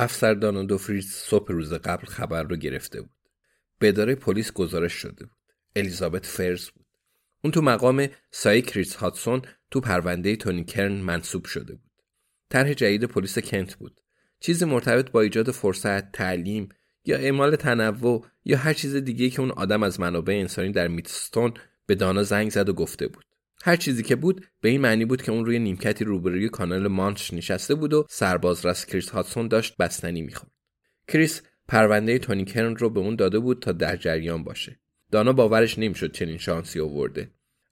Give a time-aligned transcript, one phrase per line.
[0.00, 3.10] افسر دانا دوفریز صبح روز قبل خبر رو گرفته بود.
[3.78, 5.36] به اداره پلیس گزارش شده بود.
[5.76, 6.86] الیزابت فرز بود.
[7.44, 11.90] اون تو مقام سای کریس هاتسون تو پرونده تونی کرن منصوب شده بود.
[12.50, 14.00] طرح جدید پلیس کنت بود.
[14.40, 16.68] چیزی مرتبط با ایجاد فرصت، تعلیم
[17.04, 21.54] یا اعمال تنوع یا هر چیز دیگه که اون آدم از منابع انسانی در میتستون
[21.86, 23.24] به دانا زنگ زد و گفته بود.
[23.62, 27.32] هر چیزی که بود به این معنی بود که اون روی نیمکتی روبروی کانال مانچ
[27.32, 30.52] نشسته بود و سرباز رس کریس هاتسون داشت بستنی می‌خورد.
[31.08, 34.80] کریس پرونده تونی کرن رو به اون داده بود تا در جریان باشه.
[35.12, 37.30] دانا باورش نمی‌شد چنین شانسی آورده.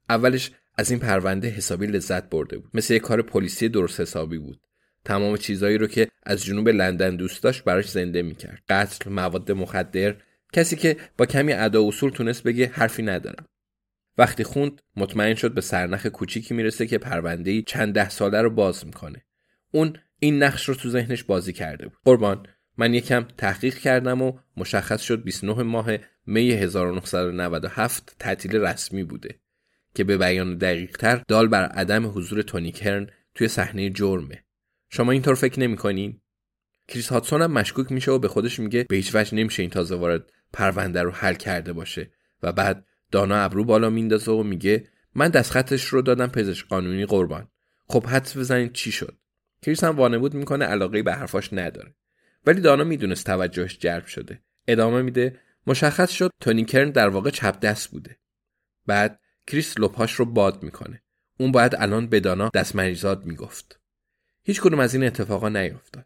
[0.09, 2.71] اولش از این پرونده حسابی لذت برده بود.
[2.73, 4.61] مثل یک کار پلیسی درست حسابی بود.
[5.05, 8.63] تمام چیزایی رو که از جنوب لندن دوست داشت براش زنده می‌کرد.
[8.69, 10.15] قتل، مواد مخدر،
[10.53, 13.45] کسی که با کمی ادا اصول تونست بگه حرفی ندارم.
[14.19, 18.85] وقتی خوند مطمئن شد به سرنخ کوچیکی می‌رسه که پرونده چند ده ساله رو باز
[18.85, 19.25] می‌کنه.
[19.71, 21.97] اون این نقش رو تو ذهنش بازی کرده بود.
[22.05, 22.47] قربان
[22.77, 25.89] من یکم تحقیق کردم و مشخص شد 29 ماه
[26.25, 29.39] می 1997 تعطیل رسمی بوده
[29.93, 34.43] که به بیان دقیق تر دال بر عدم حضور تونی کرن توی صحنه جرمه.
[34.89, 36.21] شما اینطور فکر نمی‌کنین؟
[36.87, 39.95] کریس هاتسون هم مشکوک میشه و به خودش میگه به هیچ وجه نمیشه این تازه
[39.95, 42.11] وارد پرونده رو حل کرده باشه
[42.43, 47.47] و بعد دانا ابرو بالا میندازه و میگه من دستخطش رو دادم پزشک قانونی قربان.
[47.87, 49.17] خب حدس بزنید چی شد؟
[49.61, 51.95] کریس هم وانمود می‌کنه علاقه به حرفاش نداره.
[52.45, 54.41] ولی دانا می‌دونست توجهش جلب شده.
[54.67, 58.17] ادامه میده مشخص شد تونی کرن در واقع چپ دست بوده.
[58.87, 61.01] بعد کریس لپاش رو باد می‌کنه.
[61.39, 63.79] اون باید الان به دانا دست مریزاد می‌گفت.
[64.43, 66.05] هیچ کدوم از این اتفاقا نیفتاد.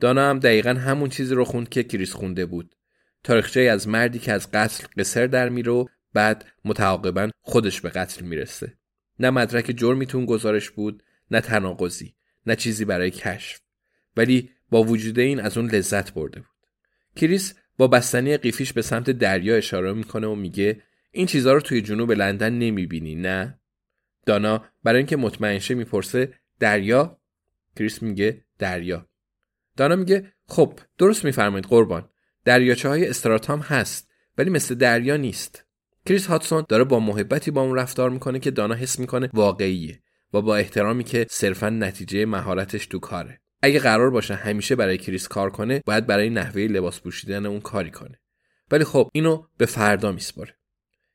[0.00, 2.76] دانا هم دقیقا همون چیزی رو خوند که کریس خونده بود.
[3.24, 8.72] تاریخچه از مردی که از قتل قصر در میره بعد متعاقبا خودش به قتل می‌رسه.
[9.18, 12.14] نه مدرک جرمی تو اون گزارش بود نه تناقضی
[12.46, 13.60] نه چیزی برای کشف.
[14.16, 16.48] ولی با وجود این از اون لذت برده بود.
[17.16, 21.82] کریس با بستنی قیفیش به سمت دریا اشاره می‌کنه و میگه این چیزها رو توی
[21.82, 23.60] جنوب لندن نمی‌بینی نه؟
[24.26, 27.20] دانا برای اینکه مطمئن شه می‌پرسه دریا؟
[27.76, 29.06] کریس میگه دریا.
[29.76, 32.08] دانا میگه خب درست میفرمایید قربان.
[32.44, 35.64] دریاچه های استراتام هست ولی مثل دریا نیست.
[36.06, 40.02] کریس هاتسون داره با محبتی با اون رفتار می‌کنه که دانا حس می‌کنه واقعیه
[40.32, 43.40] و با احترامی که صرفا نتیجه مهارتش تو کاره.
[43.62, 47.90] اگه قرار باشه همیشه برای کریس کار کنه باید برای نحوه لباس پوشیدن اون کاری
[47.90, 48.20] کنه.
[48.70, 50.56] ولی خب اینو به فردا میسپاره.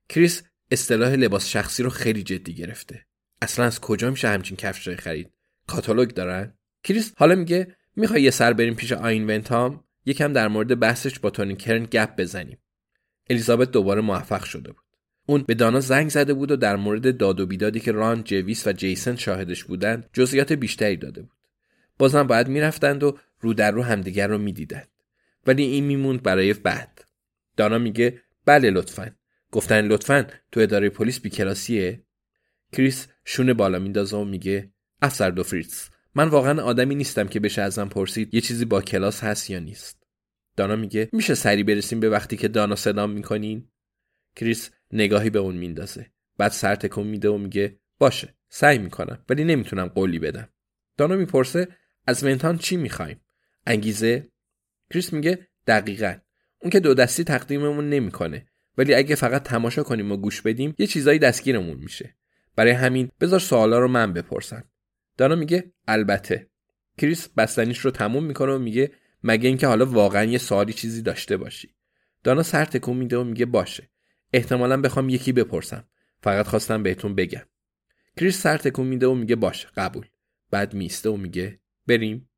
[0.10, 3.06] کریس اصطلاح لباس شخصی رو خیلی جدی گرفته.
[3.42, 5.32] اصلا از کجا میشه همچین کفشایی خرید؟
[5.68, 6.54] کاتالوگ دارن؟
[6.84, 11.30] کریس حالا میگه می‌خوای یه سر بریم پیش ایان ونتام؟ یکم در مورد بحثش با
[11.30, 12.58] تونی کرن گپ بزنیم.
[13.30, 14.86] الیزابت دوباره موفق شده بود
[15.26, 18.68] اون به دانا زنگ زده بود و در مورد داد و بیدادی که ران، جویس
[18.68, 21.38] و جیسن شاهدش بودند جزئیات بیشتری داده بود.
[21.98, 24.88] بازم باید می‌رفتند و رو در رو همدیگر رو می‌دیدند.
[25.48, 27.06] ولی این میموند برای بعد.
[27.58, 29.12] دانا میگه بله لطفا.
[29.52, 32.02] گفتن لطفا تو اداره پلیس بی‌کلاسیه؟
[32.74, 34.70] کریس شونه بالا میندازه و میگه
[35.02, 39.24] افسر دو فریتز من واقعا آدمی نیستم که بشه ازم پرسید یه چیزی با کلاس
[39.24, 40.05] هست یا نیست.
[40.56, 43.68] دانا میگه میشه سریع برسیم به وقتی که دانا صدام می‌کنین؟
[44.36, 46.12] کریس نگاهی به اون میندازه.
[46.38, 50.50] بعد سر تکون میده و میگه باشه سعی می‌کنم ولی نمی‌تونم قولی بدم.
[50.98, 51.68] دانا می‌پرسه
[52.08, 53.22] از ونتان چی می‌خوایم؟
[53.68, 54.28] انگیزه؟
[54.92, 56.16] کریس میگه دقیقا.
[56.62, 58.48] اون که دو دستی تقدیممون نمی‌کنه.
[58.78, 62.16] ولی اگه فقط تماشا کنیم و گوش بدیم یه چیزایی دستگیرمون میشه.
[62.56, 64.64] برای همین بذار سوالا رو من بپرسم.
[65.18, 66.50] دانا میگه البته.
[66.98, 68.92] کریس بستنیش رو تموم می‌کنه و میگه
[69.28, 71.76] مگه اینکه حالا واقعا یه سوالی چیزی داشته باشی.
[72.24, 73.90] دانا سر تکون میده و میگه باشه.
[74.34, 75.84] احتمالا بخوام یکی بپرسم.
[76.22, 77.42] فقط خواستم بهتون بگم.
[78.18, 80.06] کریس سر تکون میده و میگه باشه قبول.
[80.52, 82.30] بعد میسته و میگه بریم.